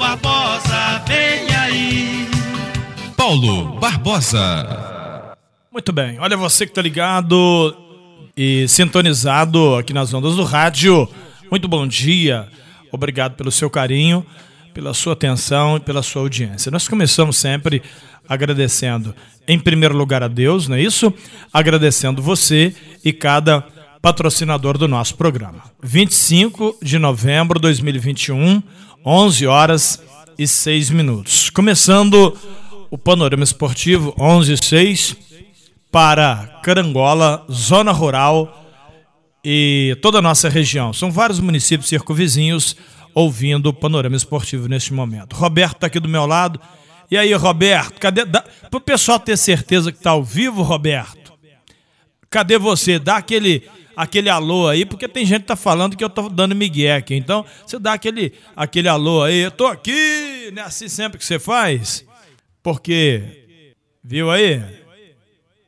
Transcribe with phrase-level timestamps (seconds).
[0.00, 2.26] Barbosa, vem aí.
[3.14, 5.36] Paulo Barbosa.
[5.70, 7.76] Muito bem, olha você que tá ligado
[8.34, 11.06] e sintonizado aqui nas ondas do rádio.
[11.50, 12.48] Muito bom dia,
[12.90, 14.24] obrigado pelo seu carinho,
[14.72, 16.72] pela sua atenção e pela sua audiência.
[16.72, 17.82] Nós começamos sempre
[18.26, 19.14] agradecendo,
[19.46, 21.12] em primeiro lugar, a Deus, não é isso?
[21.52, 22.74] Agradecendo você
[23.04, 23.66] e cada
[24.00, 25.62] patrocinador do nosso programa.
[25.82, 28.62] 25 de novembro de 2021,
[29.04, 30.02] 11 horas
[30.38, 31.48] e 6 minutos.
[31.50, 32.36] Começando
[32.90, 35.16] o panorama esportivo 11 e 6
[35.90, 38.66] para Carangola, zona rural
[39.44, 40.92] e toda a nossa região.
[40.92, 42.76] São vários municípios circunvizinhos
[43.14, 45.34] ouvindo o panorama esportivo neste momento.
[45.34, 46.60] Roberto está aqui do meu lado.
[47.10, 48.24] E aí, Roberto, cadê?
[48.26, 51.32] Para o pessoal ter certeza que está ao vivo, Roberto,
[52.28, 52.98] cadê você?
[52.98, 53.68] Dá aquele
[54.00, 57.14] aquele alô aí, porque tem gente que tá falando que eu tô dando migué aqui.
[57.14, 61.24] Então, você dá aquele, aquele alô aí, eu tô aqui, não é assim sempre que
[61.24, 62.04] você faz?
[62.62, 63.46] Porque,
[64.02, 64.62] viu aí?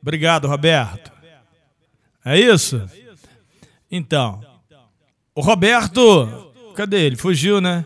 [0.01, 1.11] Obrigado, Roberto.
[2.25, 2.81] É isso?
[3.91, 4.41] Então,
[5.35, 7.15] o Roberto, cadê ele?
[7.15, 7.85] Fugiu, né?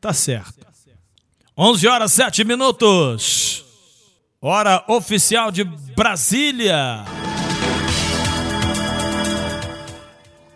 [0.00, 0.64] Tá certo.
[1.58, 3.64] 11 horas 7 minutos.
[4.40, 7.04] Hora oficial de Brasília.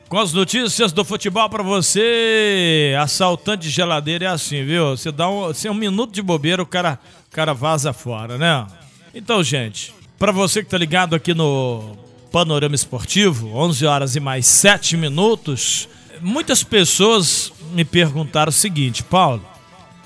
[0.09, 4.97] Com as notícias do futebol para você, assaltante de geladeira é assim, viu?
[4.97, 6.99] Você dá um, assim, um minuto de bobeira, o cara,
[7.31, 8.67] o cara vaza fora, né?
[9.15, 11.95] Então, gente, para você que tá ligado aqui no
[12.33, 15.87] Panorama Esportivo, 11 horas e mais 7 minutos,
[16.23, 19.45] muitas pessoas me perguntaram o seguinte, Paulo,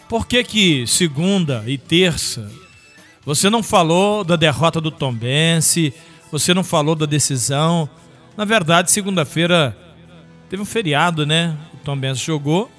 [0.08, 2.50] por que que segunda e terça
[3.24, 5.94] você não falou da derrota do Tombense,
[6.32, 7.88] você não falou da decisão?
[8.36, 9.76] Na verdade, segunda-feira
[10.52, 11.56] Teve um feriado, né?
[11.72, 12.70] O Tom Benz jogou.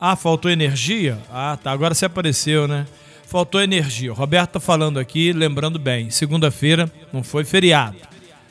[0.00, 1.16] Ah, faltou energia?
[1.30, 1.70] Ah, tá.
[1.70, 2.84] Agora você apareceu, né?
[3.24, 4.10] Faltou energia.
[4.10, 6.10] O Roberto tá falando aqui, lembrando bem.
[6.10, 7.96] Segunda-feira não foi feriado.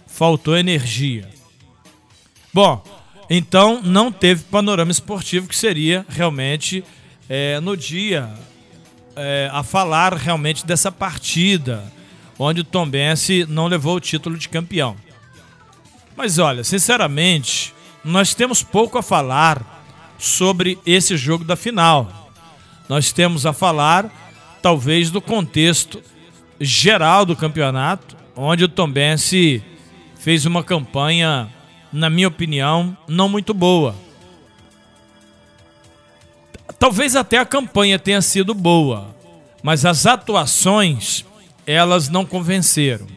[0.08, 1.28] Faltou energia.
[2.54, 2.82] Bom,
[3.30, 6.86] então não teve panorama esportivo que seria realmente
[7.28, 8.30] é, no dia
[9.18, 11.84] é, a falar realmente dessa partida
[12.40, 14.96] onde o Tom Bense não levou o título de campeão.
[16.16, 17.74] Mas olha, sinceramente,
[18.04, 19.84] nós temos pouco a falar
[20.18, 22.32] sobre esse jogo da final.
[22.90, 24.12] Nós temos a falar,
[24.62, 26.02] talvez, do contexto
[26.60, 29.64] geral do campeonato, onde o Tombense
[30.16, 31.52] fez uma campanha,
[31.92, 33.96] na minha opinião, não muito boa.
[36.78, 39.16] Talvez até a campanha tenha sido boa,
[39.64, 41.26] mas as atuações,
[41.66, 43.08] elas não convenceram.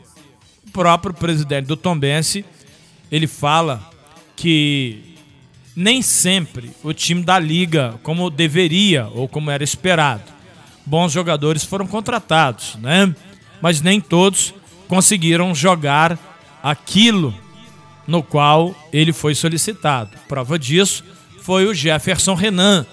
[0.67, 2.45] O próprio presidente do Tombense,
[3.11, 3.94] ele fala
[4.37, 5.15] que
[5.77, 10.23] nem sempre o time da liga como deveria ou como era esperado.
[10.87, 13.15] Bons jogadores foram contratados, né?
[13.61, 14.55] Mas nem todos
[14.87, 16.19] conseguiram jogar
[16.63, 17.35] aquilo
[18.07, 20.11] no qual ele foi solicitado.
[20.29, 21.05] Prova disso
[21.41, 22.87] foi o Jefferson Renan.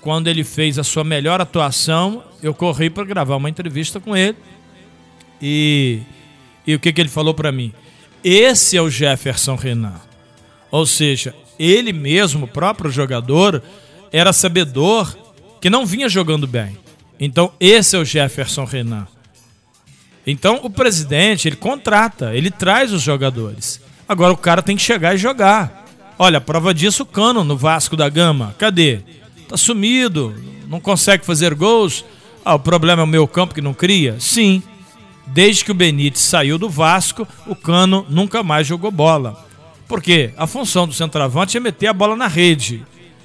[0.00, 4.36] Quando ele fez a sua melhor atuação, eu corri para gravar uma entrevista com ele.
[5.40, 6.00] E,
[6.66, 7.72] e o que, que ele falou para mim?
[8.22, 10.00] Esse é o Jefferson Renan.
[10.70, 13.62] Ou seja, ele mesmo, o próprio jogador,
[14.12, 15.16] era sabedor
[15.60, 16.76] que não vinha jogando bem.
[17.18, 19.06] Então, esse é o Jefferson Renan.
[20.26, 23.80] Então, o presidente, ele contrata, ele traz os jogadores.
[24.08, 25.86] Agora, o cara tem que chegar e jogar.
[26.18, 28.54] Olha, prova disso o Cano no Vasco da Gama.
[28.58, 29.00] Cadê?
[29.48, 30.34] Tá sumido,
[30.66, 32.04] não consegue fazer gols.
[32.44, 34.16] Ah, o problema é o meu campo que não cria?
[34.18, 34.62] Sim.
[35.26, 39.45] Desde que o Benítez saiu do Vasco, o Cano nunca mais jogou bola.
[39.88, 42.84] Porque a função do centroavante é meter a bola na rede.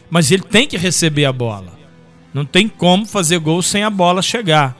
[0.10, 1.80] Mas ele tem que receber a bola.
[2.34, 4.78] Não tem como fazer gol sem a bola chegar.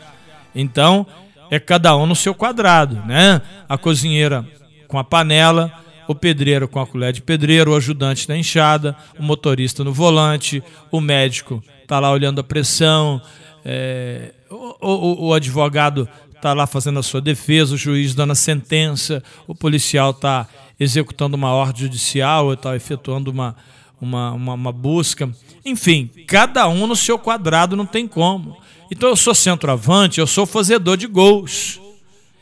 [0.54, 1.06] Então,
[1.50, 3.42] é cada um no seu quadrado, né?
[3.68, 4.46] A cozinheira
[4.88, 5.72] com a panela,
[6.08, 10.64] o pedreiro com a colher de pedreiro, o ajudante na enxada, o motorista no volante,
[10.92, 13.22] o médico tá lá olhando a pressão,
[13.64, 16.08] é, o, o, o advogado
[16.42, 20.48] tá lá fazendo a sua defesa, o juiz dando a sentença, o policial tá
[20.84, 23.56] executando uma ordem judicial, está efetuando uma,
[24.02, 25.30] uma, uma, uma, busca.
[25.64, 28.58] Enfim, cada um no seu quadrado não tem como.
[28.90, 31.80] Então eu sou centroavante, eu sou fazedor de gols.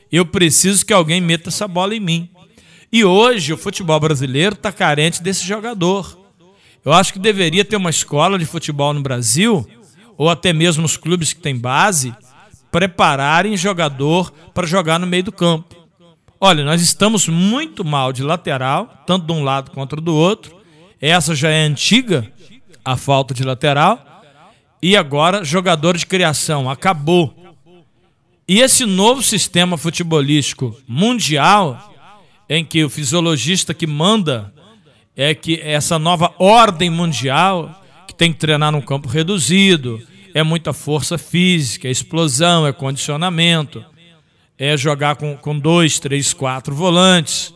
[0.09, 2.29] Eu preciso que alguém meta essa bola em mim.
[2.89, 6.17] E hoje o futebol brasileiro está carente desse jogador.
[6.85, 9.67] Eu acho que deveria ter uma escola de futebol no Brasil,
[10.17, 12.15] ou até mesmo os clubes que têm base,
[12.71, 15.78] prepararem jogador para jogar no meio do campo.
[16.41, 20.55] Olha, nós estamos muito mal de lateral, tanto de um lado quanto do outro.
[21.01, 22.31] Essa já é antiga,
[22.83, 24.05] a falta de lateral.
[24.81, 26.69] e agora jogador de criação.
[26.69, 27.35] Acabou.
[28.47, 31.93] E esse novo sistema futebolístico mundial,
[32.47, 34.53] em que o fisiologista que manda
[35.17, 40.01] é que essa nova ordem mundial, que tem que treinar num campo reduzido,
[40.33, 43.83] é muita força física, é explosão, é condicionamento,
[44.59, 47.53] é jogar com, com dois, três, quatro volantes.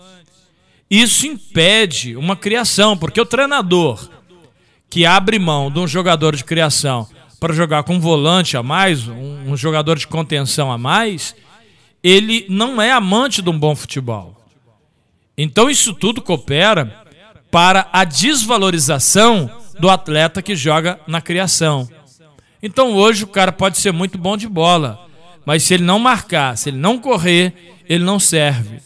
[0.89, 4.09] Isso impede uma criação, porque o treinador
[4.89, 7.07] que abre mão de um jogador de criação
[7.39, 11.35] para jogar com um volante a mais, um, um jogador de contenção a mais,
[12.01, 14.37] ele não é amante de um bom futebol.
[15.37, 17.03] Então isso tudo coopera
[17.51, 21.89] para a desvalorização do atleta que joga na criação.
[22.61, 25.07] Então hoje o cara pode ser muito bom de bola,
[25.45, 27.53] mas se ele não marcar, se ele não correr,
[27.87, 28.79] ele não serve.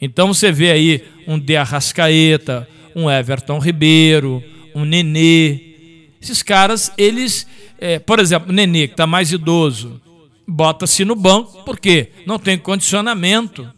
[0.00, 4.42] Então você vê aí um De Arrascaeta, um Everton Ribeiro,
[4.74, 5.74] um Nenê.
[6.20, 7.46] Esses caras, eles,
[7.78, 10.00] é, por exemplo, o Nenê, que está mais idoso,
[10.46, 13.70] bota-se no banco, porque não tem condicionamento.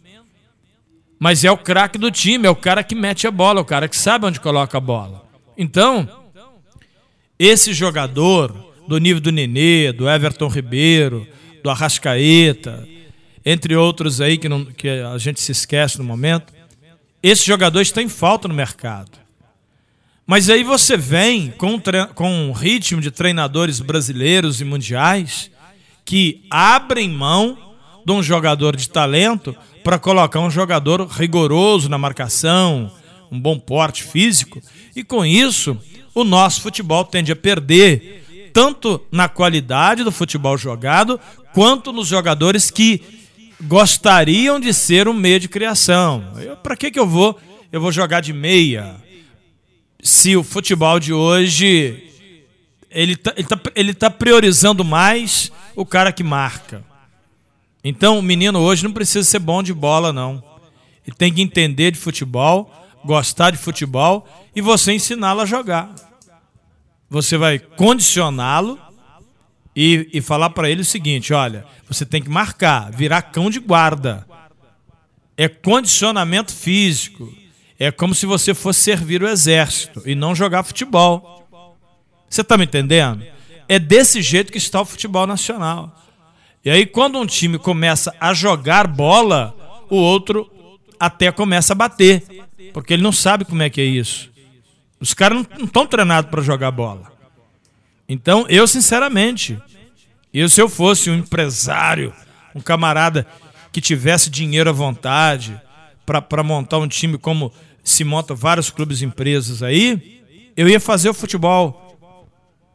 [1.19, 3.65] Mas é o craque do time, é o cara que mete a bola, é o
[3.65, 5.25] cara que sabe onde coloca a bola.
[5.57, 6.07] Então,
[7.39, 8.55] esse jogador
[8.87, 11.27] do nível do Nenê, do Everton Ribeiro,
[11.67, 12.87] do Arrascaeta,
[13.45, 16.53] entre outros aí que, não, que a gente se esquece no momento.
[17.21, 19.11] Esses jogadores têm falta no mercado.
[20.25, 21.81] Mas aí você vem com
[22.15, 25.51] com um ritmo de treinadores brasileiros e mundiais
[26.05, 27.57] que abrem mão
[28.05, 32.91] de um jogador de talento para colocar um jogador rigoroso na marcação,
[33.29, 34.61] um bom porte físico,
[34.95, 35.77] e com isso
[36.13, 38.25] o nosso futebol tende a perder
[38.57, 41.19] tanto na qualidade do futebol jogado,
[41.53, 43.03] quanto nos jogadores que
[43.61, 46.23] gostariam de ser um meio de criação.
[46.63, 47.39] Para que, que eu vou?
[47.71, 48.95] Eu vou jogar de meia.
[50.01, 52.03] Se o futebol de hoje
[52.89, 56.83] ele está ele tá, ele tá priorizando mais o cara que marca.
[57.83, 60.43] Então o menino hoje não precisa ser bom de bola, não.
[61.05, 62.73] Ele tem que entender de futebol,
[63.05, 66.06] gostar de futebol e você ensiná-lo a jogar
[67.09, 68.79] você vai condicioná-lo
[69.75, 73.59] e, e falar para ele o seguinte: olha, você tem que marcar, virar cão de
[73.59, 74.25] guarda.
[75.35, 77.31] É condicionamento físico.
[77.79, 81.47] É como se você fosse servir o exército e não jogar futebol.
[82.27, 83.23] Você está me entendendo?
[83.69, 85.95] É desse jeito que está o futebol nacional.
[86.65, 89.55] E aí, quando um time começa a jogar bola,
[89.89, 90.51] o outro
[90.99, 92.23] até começa a bater,
[92.73, 94.31] porque ele não sabe como é que é isso.
[94.99, 97.11] Os caras não estão treinados para jogar bola.
[98.09, 99.59] Então, eu, sinceramente,
[100.33, 102.13] eu, se eu fosse um empresário,
[102.55, 103.27] um camarada
[103.71, 105.59] que tivesse dinheiro à vontade
[106.05, 107.51] para montar um time como
[107.83, 110.21] se monta vários clubes e empresas aí,
[110.55, 111.97] eu ia fazer o futebol,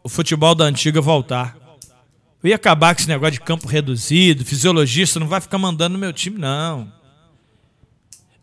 [0.03, 1.57] o futebol da antiga voltar.
[2.43, 5.99] Eu ia acabar com esse negócio de campo reduzido, fisiologista não vai ficar mandando no
[5.99, 6.93] meu time, não.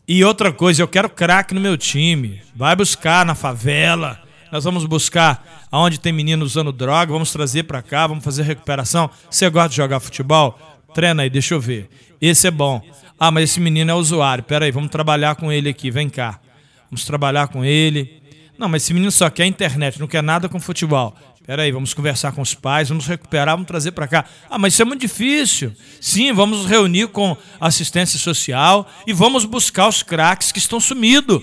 [0.06, 2.42] E outra coisa, eu quero craque no meu time.
[2.54, 4.20] Vai buscar na favela.
[4.50, 9.08] Nós vamos buscar aonde tem menino usando droga, vamos trazer para cá, vamos fazer recuperação.
[9.30, 10.58] Você gosta de jogar futebol?
[10.92, 11.88] Treina aí, deixa eu ver.
[12.20, 12.82] Esse é bom.
[13.18, 14.42] Ah, mas esse menino é usuário.
[14.42, 16.40] Pera aí, vamos trabalhar com ele aqui, vem cá.
[16.90, 18.20] Vamos trabalhar com ele.
[18.58, 21.16] Não, mas esse menino só quer internet, não quer nada com futebol.
[21.50, 24.24] Peraí, vamos conversar com os pais, vamos recuperar, vamos trazer para cá.
[24.48, 25.74] Ah, mas isso é muito difícil.
[26.00, 31.42] Sim, vamos reunir com assistência social e vamos buscar os craques que estão sumidos.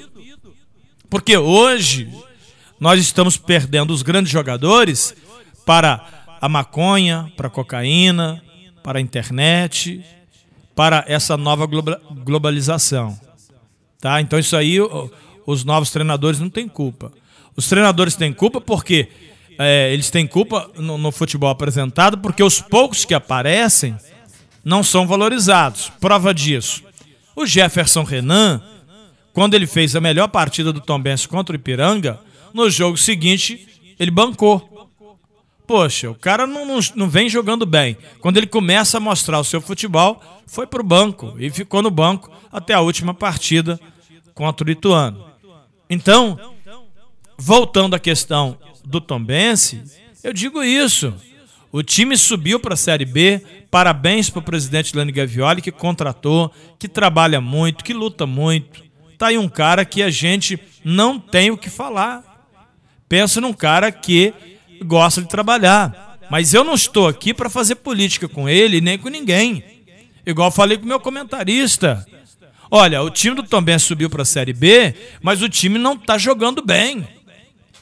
[1.10, 2.10] Porque hoje
[2.80, 5.14] nós estamos perdendo os grandes jogadores
[5.66, 6.08] para
[6.40, 8.42] a maconha, para a cocaína,
[8.82, 10.02] para a internet,
[10.74, 13.20] para essa nova globalização.
[14.00, 14.22] Tá?
[14.22, 14.78] Então isso aí
[15.46, 17.12] os novos treinadores não têm culpa.
[17.58, 19.10] Os treinadores têm culpa porque
[19.58, 23.96] é, eles têm culpa no, no futebol apresentado porque os poucos que aparecem
[24.64, 25.92] não são valorizados.
[26.00, 26.84] Prova disso.
[27.36, 28.62] O Jefferson Renan,
[29.34, 32.20] quando ele fez a melhor partida do Tom Benz contra o Ipiranga,
[32.54, 33.68] no jogo seguinte
[34.00, 34.90] ele bancou.
[35.66, 37.98] Poxa, o cara não, não, não, vem jogando bem.
[38.22, 41.92] Quando ele começa a mostrar o seu futebol, foi para o banco e ficou no
[41.92, 43.78] banco até a última partida
[44.34, 45.26] contra o Ituano.
[45.90, 46.40] Então,
[47.38, 49.84] voltando à questão do Tombense,
[50.24, 51.14] eu digo isso.
[51.72, 53.42] O time subiu para a Série B.
[53.70, 58.82] Parabéns para o presidente Lani Gavioli, que contratou, que trabalha muito, que luta muito.
[59.18, 62.24] Tá aí um cara que a gente não tem o que falar.
[63.10, 64.34] Pensa num cara que
[64.86, 66.18] gosta de trabalhar.
[66.32, 69.64] Mas eu não estou aqui para fazer política com ele nem com ninguém.
[70.26, 72.06] Igual falei com o meu comentarista.
[72.72, 76.18] Olha, o time do Tombense subiu para a Série B, mas o time não está
[76.18, 77.17] jogando bem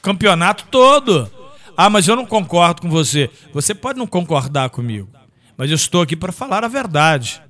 [0.06, 1.28] campeonato todo.
[1.76, 3.28] Ah, mas eu não concordo com você.
[3.52, 5.08] Você pode não concordar comigo,
[5.56, 7.42] mas eu estou aqui para falar a verdade.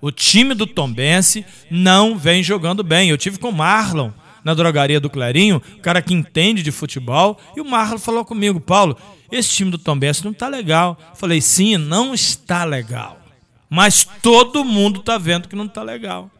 [0.00, 3.10] O time do Tombense não vem jogando bem.
[3.10, 4.10] Eu tive com o Marlon
[4.42, 8.58] na drogaria do Clarinho, o cara que entende de futebol, e o Marlon falou comigo,
[8.58, 8.96] Paulo,
[9.30, 10.96] esse time do Tombense não está legal.
[11.14, 13.20] falei, sim, não está legal.
[13.68, 16.30] Mas todo mundo está vendo que não está legal.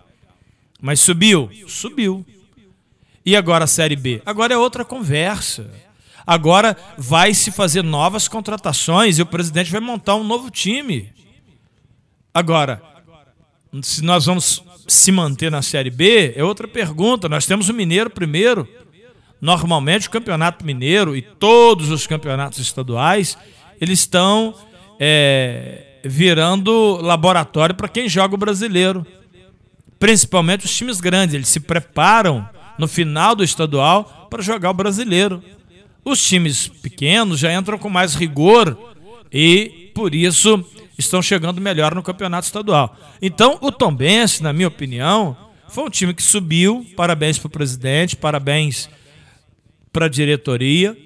[0.80, 1.50] Mas subiu?
[1.66, 2.25] Subiu.
[3.28, 4.23] E agora a Série B?
[4.25, 5.70] Agora é outra conversa.
[6.26, 11.12] Agora vai se fazer novas contratações e o presidente vai montar um novo time.
[12.32, 12.80] Agora,
[13.82, 17.28] se nós vamos se manter na Série B, é outra pergunta.
[17.28, 18.66] Nós temos o Mineiro primeiro.
[19.42, 23.37] Normalmente o Campeonato Mineiro e todos os campeonatos estaduais,
[23.78, 24.54] eles estão
[24.99, 29.06] é, virando laboratório para quem joga o brasileiro.
[29.99, 35.42] Principalmente os times grandes, eles se preparam no final do estadual para jogar o brasileiro.
[36.04, 38.76] Os times pequenos já entram com mais rigor
[39.32, 40.64] e, por isso,
[40.97, 42.97] estão chegando melhor no campeonato estadual.
[43.20, 45.37] Então, o Tombense, na minha opinião,
[45.68, 46.87] foi um time que subiu.
[46.97, 48.88] Parabéns para o presidente, parabéns
[49.92, 50.97] para a diretoria.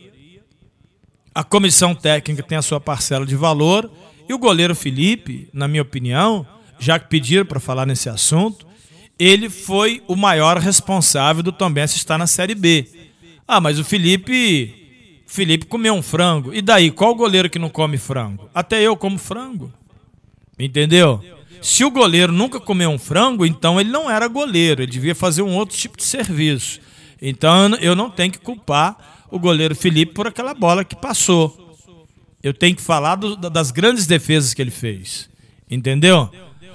[1.34, 3.90] A comissão técnica tem a sua parcela de valor.
[4.28, 6.46] E o goleiro Felipe, na minha opinião,
[6.78, 8.66] já que pediram para falar nesse assunto,
[9.18, 12.88] ele foi o maior responsável do Tombense estar na Série B.
[13.46, 14.78] Ah, mas o Felipe.
[15.26, 16.52] Felipe comeu um frango.
[16.52, 16.90] E daí?
[16.90, 18.50] Qual goleiro que não come frango?
[18.54, 19.72] Até eu como frango.
[20.58, 21.22] Entendeu?
[21.62, 25.42] Se o goleiro nunca comeu um frango, então ele não era goleiro, ele devia fazer
[25.42, 26.80] um outro tipo de serviço.
[27.20, 31.78] Então eu não tenho que culpar o goleiro Felipe por aquela bola que passou.
[32.42, 35.30] Eu tenho que falar do, das grandes defesas que ele fez.
[35.70, 36.28] Entendeu?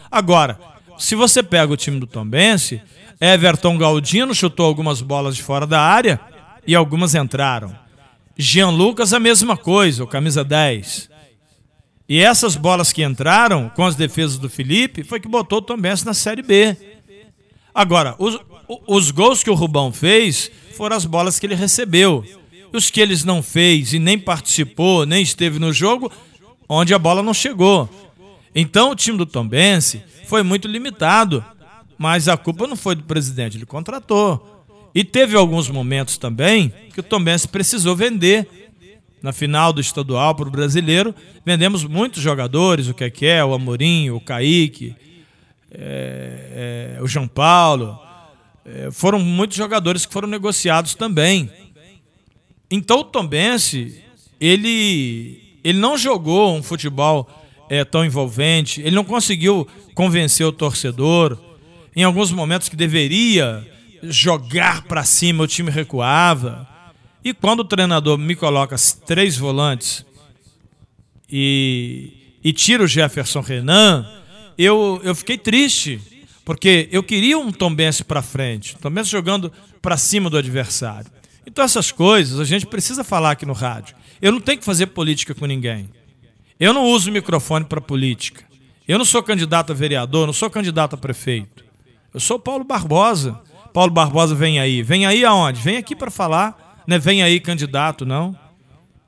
[0.10, 0.58] Agora,
[0.98, 2.82] se você pega o time do Tombense,
[3.20, 6.20] Everton Galdino chutou algumas bolas de fora da área
[6.66, 7.76] e algumas entraram.
[8.38, 11.10] Jean Lucas a mesma coisa, o camisa 10.
[12.10, 15.78] E essas bolas que entraram com as defesas do Felipe foi que botou o Tom
[15.78, 16.76] Benz na Série B.
[17.74, 18.40] Agora, os,
[18.88, 22.24] os gols que o Rubão fez foram as bolas que ele recebeu.
[22.72, 26.12] Os que eles não fez e nem participou, nem esteve no jogo,
[26.70, 27.90] onde a bola não chegou.
[28.60, 31.46] Então o time do Tombense foi muito limitado,
[31.96, 34.66] mas a culpa não foi do presidente, ele contratou.
[34.96, 38.50] E teve alguns momentos também que o Tombense precisou vender
[39.22, 41.14] na final do estadual para o brasileiro.
[41.46, 44.96] Vendemos muitos jogadores, o que é o Amorim, o Kaique,
[45.72, 48.00] é, é, o João Paulo.
[48.66, 51.52] É, foram muitos jogadores que foram negociados também.
[52.72, 54.04] Então o Tombense,
[54.42, 57.30] ele, ele não jogou um futebol
[57.70, 61.38] é, tão envolvente, ele não conseguiu convencer o torcedor.
[61.96, 63.66] Em alguns momentos que deveria
[64.04, 66.68] jogar para cima, o time recuava.
[67.24, 70.06] E quando o treinador me coloca três volantes
[71.30, 74.08] e, e tira o Jefferson Renan,
[74.58, 76.00] eu, eu fiquei triste,
[76.46, 81.12] porque eu queria um Tombense para frente, Tombense jogando para cima do adversário.
[81.46, 83.96] Então essas coisas a gente precisa falar aqui no rádio.
[84.22, 85.90] Eu não tenho que fazer política com ninguém.
[86.60, 88.44] Eu não uso microfone para política.
[88.88, 91.64] Eu não sou candidato a vereador, não sou candidato a prefeito.
[92.14, 93.40] Eu sou Paulo Barbosa.
[93.74, 94.82] Paulo Barbosa vem aí.
[94.82, 95.62] Vem aí aonde?
[95.62, 98.38] Vem aqui para falar né, vem aí candidato, não.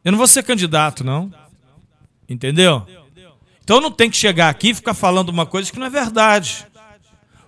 [0.03, 1.33] Eu não vou ser candidato, não.
[2.27, 2.85] Entendeu?
[3.63, 6.67] Então não tem que chegar aqui e ficar falando uma coisa que não é verdade.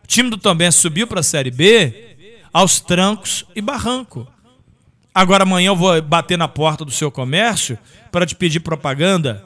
[0.04, 2.16] O time do Tombense subiu para a Série B
[2.54, 4.26] aos trancos e barranco.
[5.14, 7.78] Agora amanhã eu vou bater na porta do seu comércio
[8.12, 9.46] para te pedir propaganda.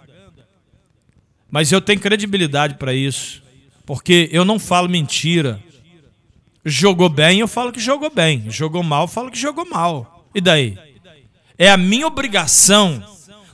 [1.56, 3.42] Mas eu tenho credibilidade para isso.
[3.86, 5.64] Porque eu não falo mentira.
[6.66, 8.44] Jogou bem, eu falo que jogou bem.
[8.50, 10.28] Jogou mal, eu falo que jogou mal.
[10.36, 10.78] E daí?
[11.58, 13.02] É a minha obrigação,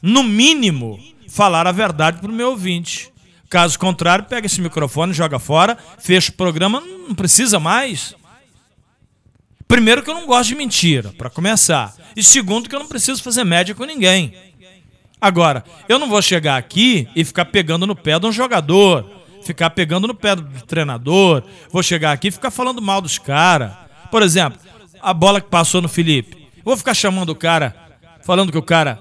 [0.02, 3.12] no mínimo, falar a verdade para o meu ouvinte.
[3.48, 8.16] Caso contrário, pega esse microfone, joga fora, fecha o programa, não precisa mais.
[9.68, 11.94] Primeiro que eu não gosto de mentira, para começar.
[12.16, 14.34] E segundo que eu não preciso fazer média com ninguém.
[15.22, 19.06] Agora, eu não vou chegar aqui e ficar pegando no pé de um jogador,
[19.44, 23.72] ficar pegando no pé do treinador, vou chegar aqui e ficar falando mal dos caras.
[24.10, 24.60] Por exemplo,
[25.00, 26.50] a bola que passou no Felipe.
[26.64, 27.76] Vou ficar chamando o cara,
[28.24, 29.00] falando que o cara.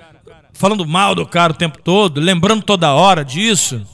[0.52, 3.86] falando mal do cara o tempo todo, lembrando toda hora disso.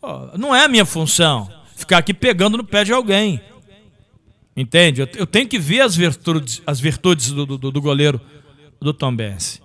[0.00, 3.40] Pô, não é a minha função ficar aqui pegando no pé de alguém.
[4.56, 5.02] Entende?
[5.14, 8.18] Eu, tenho que ver as virtudes, as virtudes do, do, do goleiro
[8.80, 9.60] do Tom Benz.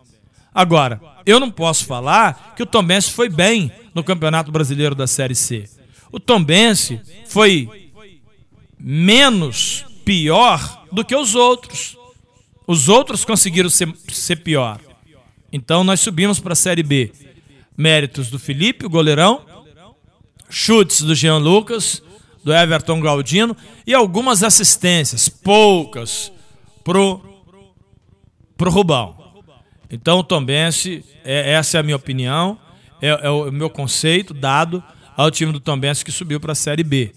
[0.53, 5.07] Agora, eu não posso falar que o Tom Benz foi bem no Campeonato Brasileiro da
[5.07, 5.69] Série C.
[6.11, 6.91] O Tom Benz
[7.25, 7.69] foi
[8.77, 11.97] menos pior do que os outros.
[12.67, 14.79] Os outros conseguiram ser, ser pior.
[15.53, 17.11] Então nós subimos para a Série B.
[17.77, 19.45] Méritos do Felipe, o goleirão,
[20.49, 22.03] chutes do Jean Lucas,
[22.43, 23.55] do Everton Galdino
[23.87, 26.31] e algumas assistências, poucas,
[26.83, 27.21] pro,
[28.57, 29.20] pro Rubão.
[29.91, 32.57] Então Tombense, é, essa é a minha opinião,
[33.01, 34.81] é, é o meu conceito dado
[35.17, 37.11] ao time do Tombense que subiu para a Série B.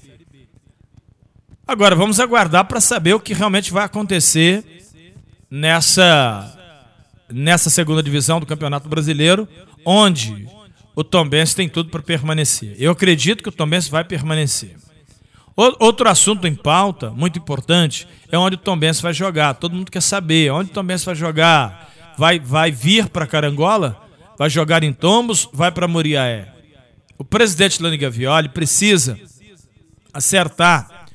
[1.67, 4.65] Agora vamos aguardar para saber o que realmente vai acontecer
[5.51, 6.51] nessa
[7.31, 9.49] nessa segunda divisão do Campeonato Brasileiro,
[9.85, 10.47] onde
[10.95, 12.77] o Tombense tem tudo para permanecer.
[12.79, 14.77] Eu acredito que o Tombense vai permanecer.
[15.57, 19.55] Outro assunto em pauta, muito importante, é onde o Tombense vai jogar.
[19.55, 21.94] Todo mundo quer saber onde o Tombense vai jogar.
[22.17, 24.01] Vai, vai vir para Carangola?
[24.39, 25.49] Vai jogar em Tombos?
[25.53, 26.53] Vai para Muriaé?
[27.19, 29.19] O presidente Lani Gavioli precisa
[30.13, 31.07] acertar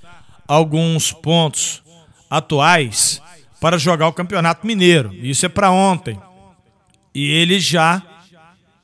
[0.47, 1.83] alguns pontos
[2.29, 3.21] atuais
[3.59, 5.13] para jogar o Campeonato Mineiro.
[5.13, 6.19] Isso é para ontem.
[7.13, 8.01] E ele já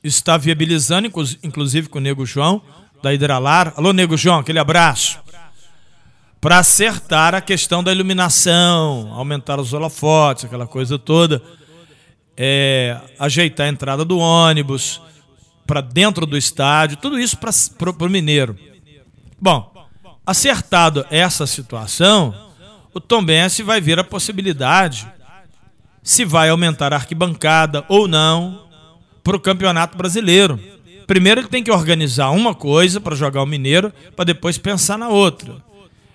[0.04, 1.10] está viabilizando,
[1.42, 2.62] inclusive com o Nego João,
[3.02, 3.72] da Hidralar.
[3.76, 5.18] Alô, Nego João, aquele abraço
[6.40, 11.42] para acertar a questão da iluminação, aumentar os holofotes, aquela coisa toda,
[12.36, 15.00] é, ajeitar a entrada do ônibus
[15.66, 18.56] para dentro do estádio, tudo isso para o Mineiro.
[19.40, 19.72] Bom,
[20.24, 22.34] acertado essa situação,
[22.94, 25.06] o Tom Bense vai ver a possibilidade
[26.02, 28.66] se vai aumentar a arquibancada ou não
[29.24, 30.58] para o Campeonato Brasileiro.
[31.06, 35.08] Primeiro ele tem que organizar uma coisa para jogar o Mineiro, para depois pensar na
[35.08, 35.56] outra.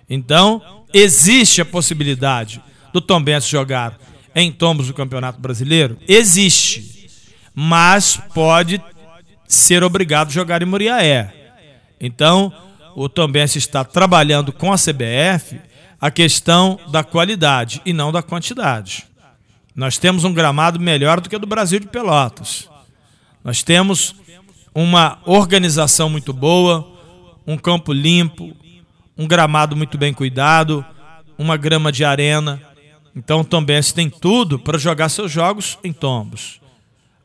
[0.10, 0.62] Então,
[0.94, 2.62] existe a possibilidade
[2.94, 3.98] do Tom Benz jogar
[4.36, 5.98] em tombos do Campeonato Brasileiro?
[6.08, 7.10] Existe.
[7.54, 8.82] Mas pode
[9.48, 11.34] ser obrigado a jogar em Muriaé.
[12.00, 12.54] Então,
[12.96, 15.60] o Tom Benz está trabalhando com a CBF
[16.00, 19.06] a questão da qualidade e não da quantidade.
[19.76, 22.68] Nós temos um gramado melhor do que o do Brasil de Pelotas.
[23.44, 24.16] Nós temos
[24.74, 26.88] uma organização muito boa,
[27.46, 28.56] um campo limpo,
[29.18, 30.86] um gramado muito bem cuidado,
[31.38, 32.62] uma grama de arena.
[33.16, 36.62] Então o Tombense tem tudo para jogar seus jogos em tombos.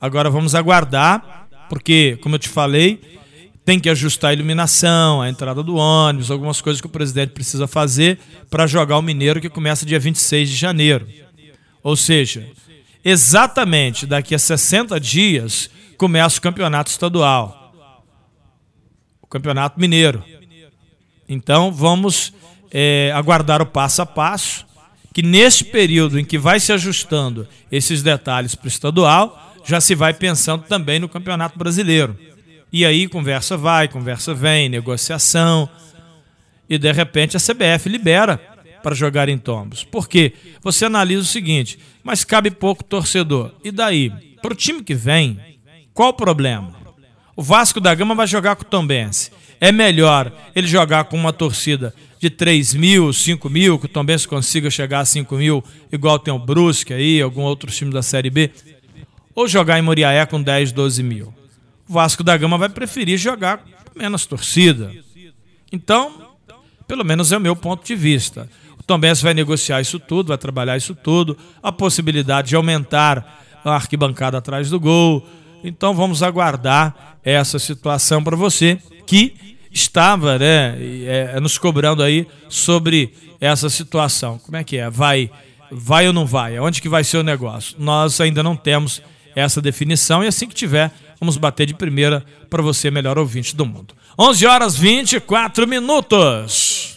[0.01, 3.19] Agora vamos aguardar, porque, como eu te falei,
[3.65, 7.67] tem que ajustar a iluminação, a entrada do ônibus, algumas coisas que o presidente precisa
[7.67, 8.19] fazer
[8.49, 11.09] para jogar o Mineiro, que começa dia 26 de janeiro.
[11.83, 12.49] Ou seja,
[13.05, 17.73] exatamente daqui a 60 dias começa o campeonato estadual.
[19.23, 20.25] O campeonato mineiro.
[21.29, 22.33] Então vamos
[22.73, 24.66] é, aguardar o passo a passo,
[25.17, 29.95] que neste período em que vai se ajustando esses detalhes para o estadual, já se
[29.95, 32.15] vai pensando também no Campeonato Brasileiro.
[32.71, 35.71] E aí conversa vai, conversa vem, negociação,
[36.69, 38.37] e de repente a CBF libera
[38.83, 39.85] para jogar em tombos.
[39.85, 43.55] Porque você analisa o seguinte, mas cabe pouco torcedor.
[43.65, 44.13] E daí?
[44.43, 45.41] Para o time que vem,
[45.95, 46.77] qual o problema?
[47.35, 49.31] O Vasco da Gama vai jogar com o Tombense.
[49.61, 54.27] É melhor ele jogar com uma torcida de 3 mil, 5 mil, que também se
[54.27, 58.31] consiga chegar a 5 mil, igual tem o Brusque aí, algum outro time da Série
[58.31, 58.51] B,
[59.35, 61.35] ou jogar em Moriaé com 10, 12 mil.
[61.89, 64.93] O Vasco da Gama vai preferir jogar com menos torcida.
[65.71, 66.33] Então,
[66.89, 68.49] pelo menos é o meu ponto de vista.
[68.79, 73.45] O Tom Benz vai negociar isso tudo, vai trabalhar isso tudo, a possibilidade de aumentar
[73.65, 75.27] a arquibancada atrás do gol.
[75.63, 79.35] Então vamos aguardar essa situação para você que
[79.71, 84.39] estava né, é, nos cobrando aí sobre essa situação.
[84.39, 84.91] Como é que é?
[84.91, 85.31] Vai,
[85.71, 86.59] vai ou não vai?
[86.59, 87.77] Onde que vai ser o negócio?
[87.79, 89.03] Nós ainda não temos
[89.35, 90.91] essa definição e assim que tiver,
[91.21, 93.95] vamos bater de primeira para você, melhor ouvinte do mundo.
[94.19, 96.96] 11 horas 24 minutos.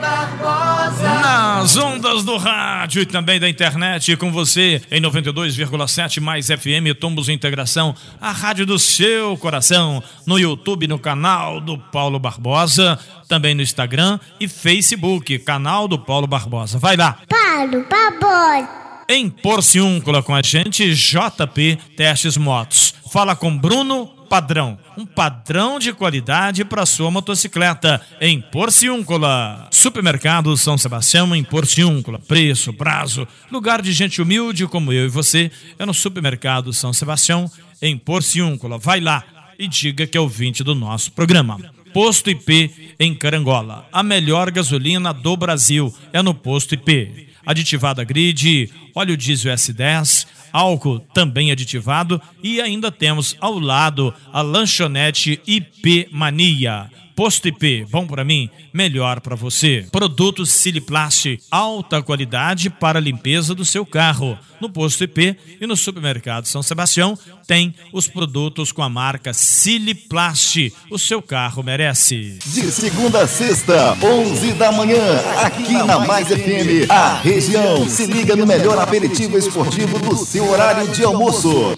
[0.00, 7.28] Nas ondas do rádio e também da internet, com você em 92,7 mais FM Tombos
[7.28, 13.62] Integração, a rádio do seu coração, no YouTube, no canal do Paulo Barbosa, também no
[13.62, 16.78] Instagram e Facebook, canal do Paulo Barbosa.
[16.78, 17.18] Vai lá.
[17.28, 18.68] Paulo Barbosa.
[19.08, 22.94] Em Porciúncula com a gente, JP Testes Motos.
[23.12, 24.78] Fala com Bruno padrão.
[24.96, 29.66] Um padrão de qualidade para sua motocicleta em Porciúncula.
[29.72, 32.20] Supermercado São Sebastião em Porciúncula.
[32.20, 37.50] Preço, prazo, lugar de gente humilde como eu e você é no Supermercado São Sebastião
[37.82, 38.78] em Porciúncula.
[38.78, 39.24] Vai lá
[39.58, 41.58] e diga que é ouvinte do nosso programa.
[41.92, 43.88] Posto IP em Carangola.
[43.92, 47.30] A melhor gasolina do Brasil é no Posto IP.
[47.44, 55.40] Aditivada grid, óleo diesel S10 álcool também aditivado e ainda temos ao lado a lanchonete
[55.46, 56.90] IP Mania.
[57.20, 59.86] Posto IP, bom para mim, melhor para você.
[59.92, 64.38] Produtos Siliplast, alta qualidade para a limpeza do seu carro.
[64.58, 70.72] No Posto IP e no Supermercado São Sebastião tem os produtos com a marca Siliplast.
[70.90, 72.38] O seu carro merece.
[72.46, 74.96] De segunda a sexta, 11 da manhã,
[75.44, 80.88] aqui na Mais FM, a região se liga no melhor aperitivo esportivo do seu horário
[80.88, 81.76] de almoço.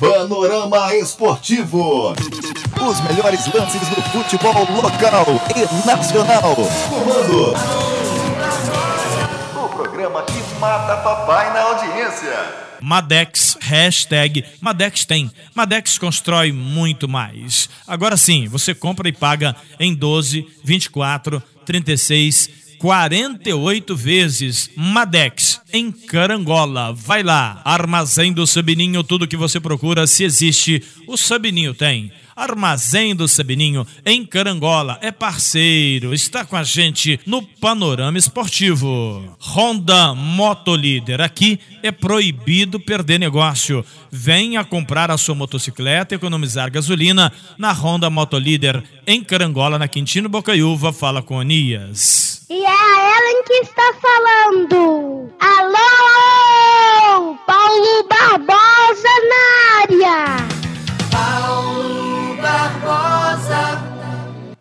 [0.00, 2.12] Panorama Esportivo.
[2.12, 6.54] Os melhores lances do futebol local e nacional.
[6.88, 7.54] Comando.
[9.56, 12.68] O programa que mata papai na audiência.
[12.80, 15.32] Madex, hashtag Madex tem.
[15.52, 17.68] Madex constrói muito mais.
[17.84, 24.70] Agora sim, você compra e paga em 12, 24, 36, 48 vezes.
[24.76, 26.92] Madex, em Carangola.
[26.92, 32.12] Vai lá, Armazém do Sabininho, tudo que você procura, se existe, o Sabininho tem.
[32.38, 39.36] Armazém do Sabininho, em Carangola, é parceiro, está com a gente no Panorama Esportivo.
[39.40, 43.84] Honda Motolíder, aqui é proibido perder negócio.
[44.08, 50.28] Venha comprar a sua motocicleta e economizar gasolina na Honda Motolíder, em Carangola, na Quintino
[50.28, 50.92] Bocaiúva.
[50.92, 52.46] Fala com Anias.
[52.48, 55.28] E é a Ellen que está falando.
[55.40, 59.42] Alô, Paulo Barbosa na
[59.82, 60.58] área.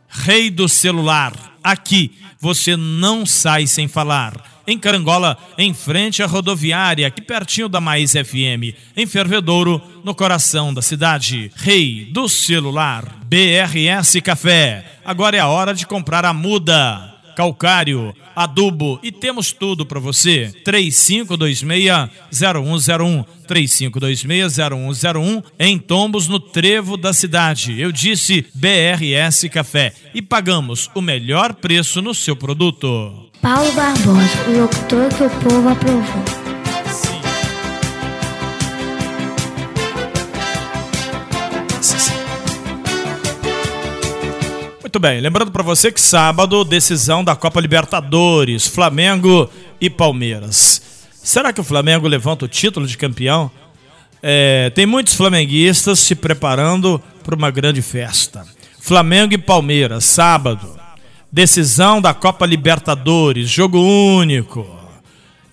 [0.09, 1.33] Rei do celular,
[1.63, 4.61] aqui você não sai sem falar.
[4.67, 8.75] Em Carangola, em frente à rodoviária, aqui pertinho da Mais FM.
[8.97, 11.51] Em Fervedouro, no coração da cidade.
[11.55, 14.99] Rei do celular, BRS Café.
[15.05, 20.51] Agora é a hora de comprar a muda calcário, adubo e temos tudo para você.
[20.65, 23.25] 3526-0101.
[23.47, 27.79] 3526-0101 em Tombos, no Trevo da cidade.
[27.79, 33.29] Eu disse BRS Café e pagamos o melhor preço no seu produto.
[33.39, 36.46] Paulo Barbosa, o locutor que o povo aprovou.
[44.97, 49.47] Muito bem, lembrando para você que sábado, decisão da Copa Libertadores, Flamengo
[49.79, 50.81] e Palmeiras.
[51.13, 53.51] Será que o Flamengo levanta o título de campeão?
[54.23, 58.43] É, tem muitos flamenguistas se preparando para uma grande festa.
[58.79, 60.67] Flamengo e Palmeiras, sábado.
[61.31, 64.65] Decisão da Copa Libertadores, jogo único.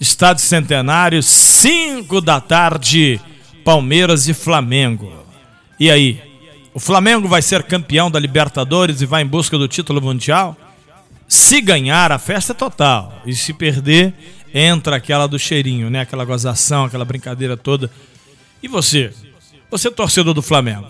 [0.00, 3.20] Estádio Centenário, 5 da tarde,
[3.62, 5.12] Palmeiras e Flamengo.
[5.78, 6.34] E aí?
[6.74, 10.56] O Flamengo vai ser campeão da Libertadores e vai em busca do título mundial?
[11.28, 13.22] Se ganhar, a festa é total.
[13.24, 14.12] E se perder,
[14.52, 16.00] entra aquela do cheirinho, né?
[16.00, 17.88] Aquela gozação, aquela brincadeira toda.
[18.60, 19.12] E você?
[19.70, 20.88] Você é torcedor do Flamengo?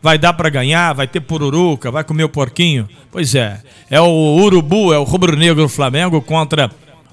[0.00, 0.94] Vai dar para ganhar?
[0.94, 1.90] Vai ter pururuca?
[1.90, 2.88] Vai comer o porquinho?
[3.12, 3.60] Pois é.
[3.90, 6.70] É o urubu, é o rubro-negro Flamengo contra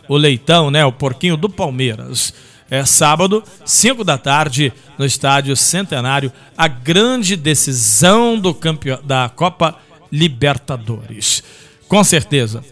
[0.08, 0.86] o leitão, né?
[0.86, 2.34] O porquinho do Palmeiras.
[2.70, 9.78] É sábado, 5 da tarde, no estádio Centenário, a grande decisão do campeão, da Copa
[10.12, 11.44] Libertadores.
[11.88, 12.64] Com certeza,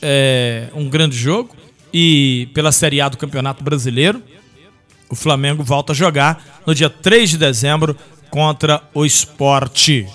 [0.00, 1.56] é um grande jogo
[1.92, 4.22] e pela Série A do Campeonato Brasileiro,
[5.10, 7.96] o Flamengo volta a jogar no dia 3 de dezembro
[8.30, 10.06] contra o Esporte.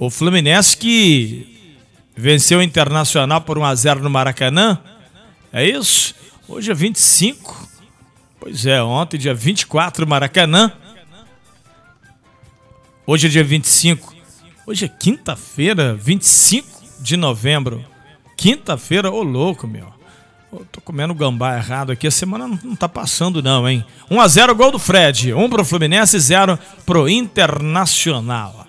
[0.00, 1.74] O Fluminense que
[2.16, 4.78] venceu o Internacional por 1 a 0 no Maracanã.
[5.52, 6.12] É isso?
[6.48, 7.68] Hoje é 25
[8.40, 10.72] Pois é, ontem, dia 24, Maracanã.
[13.06, 14.14] Hoje é dia 25.
[14.66, 16.68] Hoje é quinta-feira, 25
[17.00, 17.84] de novembro.
[18.36, 19.92] Quinta-feira, ô louco, meu.
[20.52, 22.06] Eu tô comendo gambá errado aqui.
[22.06, 23.84] A semana não, não tá passando, não, hein?
[24.10, 25.34] 1x0 gol do Fred.
[25.34, 28.66] 1 pro Fluminense, 0 pro Internacional.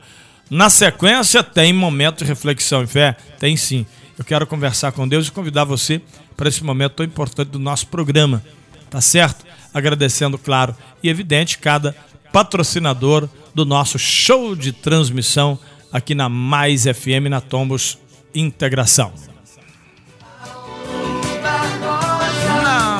[0.49, 3.15] Na sequência, tem momento de reflexão e fé?
[3.37, 3.85] Tem sim.
[4.17, 6.01] Eu quero conversar com Deus e convidar você
[6.35, 8.43] para esse momento tão importante do nosso programa.
[8.89, 9.45] Tá certo?
[9.79, 11.95] Agradecendo, claro, e evidente, cada
[12.31, 15.57] patrocinador do nosso show de transmissão
[15.91, 17.97] aqui na Mais FM, na Tombos
[18.33, 19.28] Integração.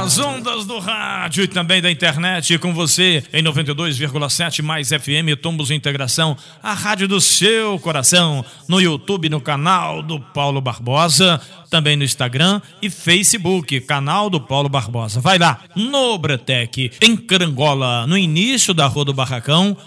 [0.09, 5.69] Nas ondas do rádio e também da internet, com você em 92,7 mais FM Tombos
[5.69, 12.03] Integração, a rádio do seu coração, no YouTube, no canal do Paulo Barbosa, também no
[12.03, 15.21] Instagram e Facebook, canal do Paulo Barbosa.
[15.21, 19.77] Vai lá, no Bretec, em Carangola, no início da Rua do Barracão,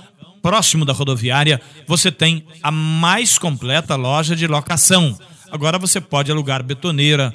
[0.40, 5.18] próximo da rodoviária, você tem a mais completa loja de locação.
[5.50, 7.34] Agora você pode alugar betoneira,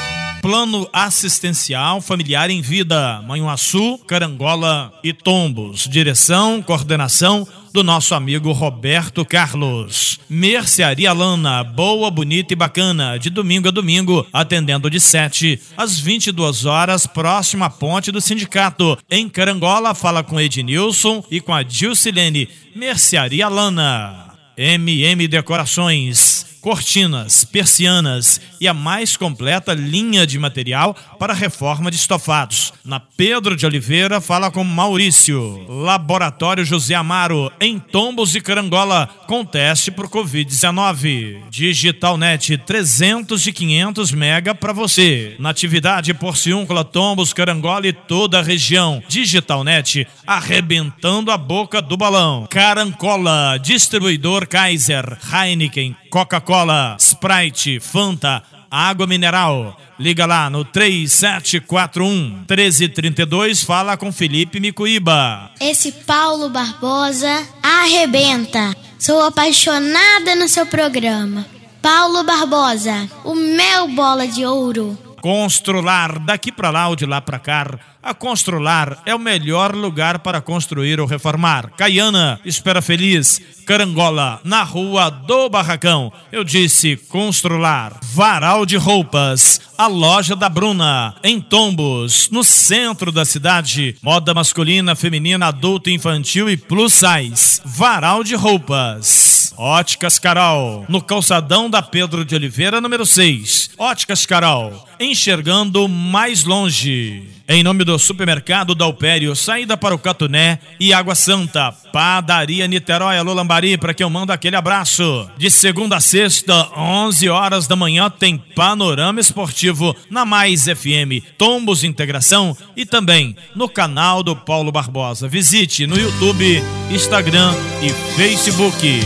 [0.41, 5.87] Plano assistencial familiar em vida, Manhuaçu, Carangola e Tombos.
[5.87, 10.19] Direção, coordenação do nosso amigo Roberto Carlos.
[10.27, 16.65] Mercearia Lana, boa, bonita e bacana, de domingo a domingo, atendendo de 7 às 22
[16.65, 18.97] horas, próximo à ponte do sindicato.
[19.09, 22.49] Em Carangola, fala com Ednilson e com a Dilcilene.
[22.75, 24.31] Mercearia Lana.
[24.57, 32.71] MM Decorações cortinas, persianas e a mais completa linha de material para reforma de estofados.
[32.85, 35.65] Na Pedro de Oliveira, fala com Maurício.
[35.67, 41.49] Laboratório José Amaro, em Tombos e Carangola, com teste por Covid-19.
[41.49, 45.35] Digitalnet, 300 e 500 mega para você.
[45.39, 49.01] Natividade Porciúncula, Tombos, Carangola e toda a região.
[49.07, 52.45] Digitalnet, arrebentando a boca do balão.
[52.49, 59.79] Carancola, distribuidor Kaiser, Heineken, Coca-Cola, Sprite, Fanta, água mineral.
[59.97, 65.49] Liga lá no 3741 1332, fala com Felipe Micuíba.
[65.61, 68.75] Esse Paulo Barbosa arrebenta.
[68.99, 71.45] Sou apaixonada no seu programa.
[71.81, 74.97] Paulo Barbosa, o meu bola de ouro.
[75.21, 77.79] Constrular, daqui para lá ou de lá para cá.
[78.03, 81.71] A Constrular é o melhor lugar para construir ou reformar.
[81.77, 86.11] Caiana, Espera Feliz, Carangola, na rua do Barracão.
[86.31, 87.99] Eu disse Constrular.
[88.01, 93.95] Varal de Roupas, a loja da Bruna, em Tombos, no centro da cidade.
[94.01, 97.61] Moda masculina, feminina, adulto, infantil e plus size.
[97.63, 99.31] Varal de Roupas.
[99.57, 103.69] Óticas Carol, no calçadão da Pedro de Oliveira, número 6.
[103.77, 107.23] Óticas Carol, enxergando mais longe.
[107.47, 113.33] Em nome do supermercado Dalpério, saída para o Catuné e Água Santa, Padaria Niterói, Alô
[113.33, 115.29] Lambari, para quem eu mando aquele abraço.
[115.37, 121.83] De segunda a sexta, 11 horas da manhã, tem Panorama Esportivo na Mais FM, Tombos
[121.83, 125.27] Integração e também no canal do Paulo Barbosa.
[125.27, 129.01] Visite no YouTube, Instagram e Facebook.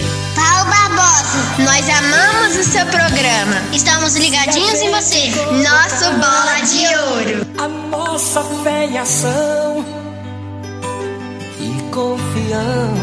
[2.58, 3.62] O seu programa.
[3.74, 5.30] Estamos ligadinhos em você.
[5.62, 7.46] Nosso bola de ouro.
[7.58, 9.84] A nossa fé e ação
[11.60, 12.96] e confiamos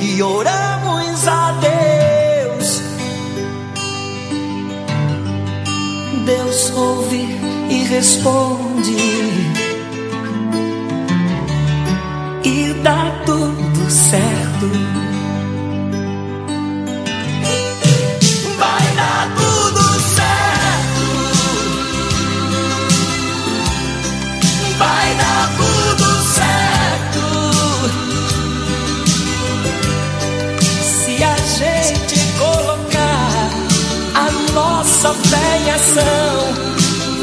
[0.00, 2.80] e oramos a Deus.
[6.24, 8.96] Deus ouve e responde
[12.44, 15.09] e dá tudo certo.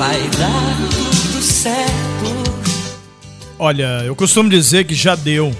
[0.07, 1.91] Vai dar tudo certo.
[3.59, 5.53] Olha, eu costumo dizer que já deu.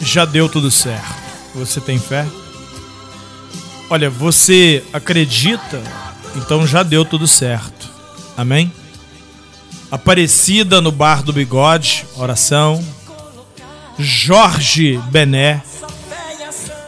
[0.00, 1.22] Já deu tudo certo.
[1.54, 2.26] Você tem fé?
[3.88, 5.80] Olha, você acredita?
[6.34, 7.88] Então já deu tudo certo.
[8.36, 8.72] Amém?
[9.90, 12.84] Aparecida no bar do bigode, oração.
[13.98, 15.62] Jorge Bené.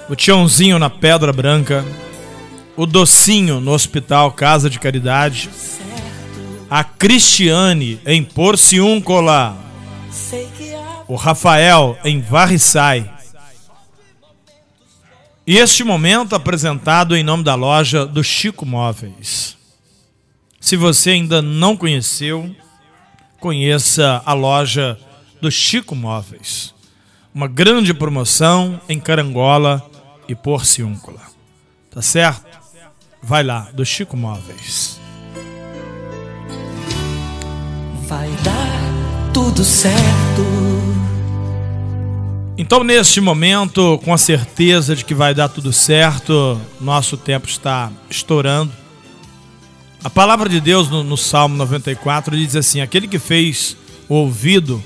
[0.08, 1.84] O Tiãozinho na Pedra Branca.
[2.76, 5.48] O Docinho no Hospital Casa de Caridade.
[6.76, 9.56] A Cristiane em Porciúncula.
[11.06, 13.08] O Rafael em Varriçai.
[15.46, 19.56] E este momento apresentado em nome da loja do Chico Móveis.
[20.58, 22.52] Se você ainda não conheceu,
[23.38, 24.98] conheça a loja
[25.40, 26.74] do Chico Móveis.
[27.32, 29.80] Uma grande promoção em Carangola
[30.26, 31.22] e Porciúncula.
[31.88, 32.58] Tá certo?
[33.22, 35.03] Vai lá, do Chico Móveis.
[38.06, 40.44] Vai dar tudo certo.
[42.56, 47.90] Então, neste momento, com a certeza de que vai dar tudo certo, nosso tempo está
[48.08, 48.72] estourando.
[50.02, 53.76] A palavra de Deus no, no Salmo 94 diz assim: Aquele que fez
[54.08, 54.82] o ouvido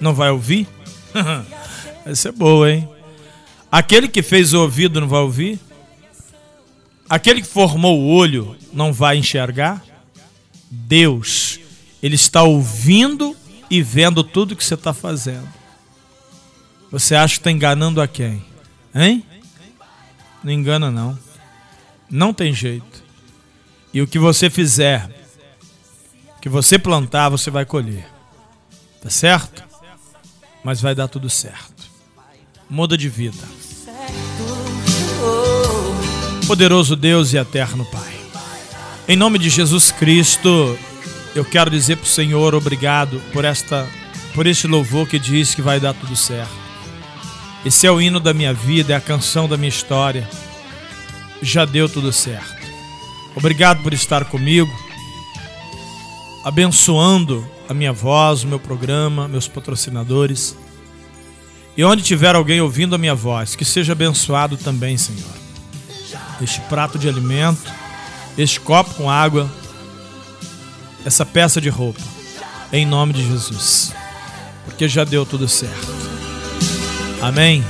[0.00, 0.66] não vai ouvir?
[2.04, 2.88] Essa é boa, hein?
[3.70, 5.60] Aquele que fez o ouvido não vai ouvir?
[7.08, 9.84] Aquele que formou o olho não vai enxergar?
[10.70, 11.41] Deus,
[12.02, 13.36] Ele está ouvindo
[13.70, 15.48] e vendo tudo que você está fazendo.
[16.90, 18.44] Você acha que está enganando a quem?
[18.94, 19.24] Hein?
[20.42, 21.18] Não engana, não.
[22.10, 23.02] Não tem jeito.
[23.94, 25.08] E o que você fizer,
[26.36, 28.06] o que você plantar, você vai colher.
[29.00, 29.62] Tá certo?
[30.64, 31.90] Mas vai dar tudo certo.
[32.68, 33.42] Muda de vida.
[36.46, 38.20] Poderoso Deus e eterno Pai.
[39.08, 40.78] Em nome de Jesus Cristo,
[41.34, 43.88] eu quero dizer para o Senhor obrigado por esta
[44.34, 46.52] por este louvor que diz que vai dar tudo certo.
[47.64, 50.28] Esse é o hino da minha vida, é a canção da minha história.
[51.42, 52.62] Já deu tudo certo.
[53.36, 54.70] Obrigado por estar comigo,
[56.44, 60.56] abençoando a minha voz, o meu programa, meus patrocinadores.
[61.76, 65.32] E onde tiver alguém ouvindo a minha voz, que seja abençoado também, Senhor.
[66.40, 67.70] Este prato de alimento,
[68.36, 69.50] este copo com água,
[71.04, 72.00] essa peça de roupa,
[72.72, 73.92] em nome de Jesus,
[74.64, 75.92] porque já deu tudo certo.
[77.20, 77.64] Amém.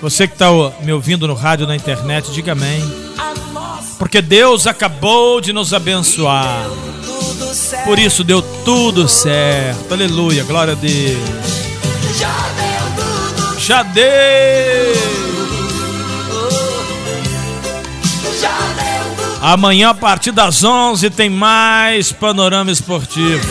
[0.00, 0.48] Você que está
[0.82, 2.82] me ouvindo no rádio, na internet, diga amém.
[3.98, 6.66] Porque Deus acabou de nos abençoar.
[7.84, 9.92] Por isso deu tudo certo.
[9.92, 11.18] Aleluia, glória a Deus.
[13.58, 14.85] Já deu.
[19.40, 23.46] Amanhã, a partir das 11, tem mais Panorama Esportivo.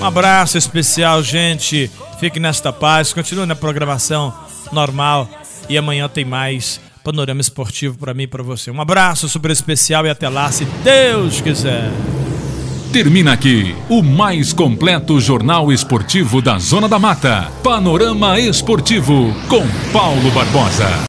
[0.00, 1.90] Um abraço especial, gente.
[2.18, 3.12] Fique nesta paz.
[3.12, 4.34] Continue na programação
[4.72, 5.28] normal.
[5.68, 8.70] E amanhã tem mais Panorama Esportivo para mim e para você.
[8.70, 11.90] Um abraço super especial e até lá, se Deus quiser.
[12.92, 17.50] Termina aqui o mais completo jornal esportivo da Zona da Mata.
[17.62, 20.88] Panorama Esportivo com Paulo Barbosa.